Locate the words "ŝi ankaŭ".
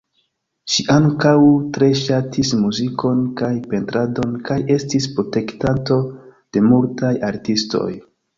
0.75-1.33